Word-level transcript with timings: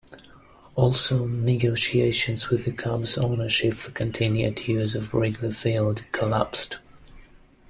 Also, 0.73 1.27
negotiations 1.27 2.49
with 2.49 2.65
the 2.65 2.71
Cubs' 2.71 3.19
ownership 3.19 3.75
for 3.75 3.91
continued 3.91 4.67
use 4.67 4.95
of 4.95 5.13
Wrigley 5.13 5.51
Field 5.53 6.05
collapsed. 6.11 6.79